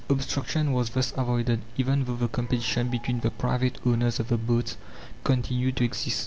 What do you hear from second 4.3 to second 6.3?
boats continued to exist.